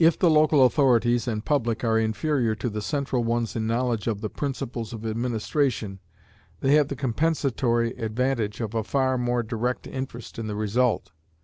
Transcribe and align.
If 0.00 0.18
the 0.18 0.28
local 0.28 0.66
authorities 0.66 1.28
and 1.28 1.44
public 1.44 1.84
are 1.84 1.96
inferior 1.96 2.56
to 2.56 2.68
the 2.68 2.82
central 2.82 3.22
ones 3.22 3.54
in 3.54 3.68
knowledge 3.68 4.08
of 4.08 4.20
the 4.20 4.28
principles 4.28 4.92
of 4.92 5.06
administration, 5.06 6.00
they 6.58 6.74
have 6.74 6.88
the 6.88 6.96
compensatory 6.96 7.92
advantage 7.92 8.60
of 8.60 8.74
a 8.74 8.82
far 8.82 9.16
more 9.16 9.44
direct 9.44 9.86
interest 9.86 10.40
in 10.40 10.48
the 10.48 10.56
result. 10.56 11.12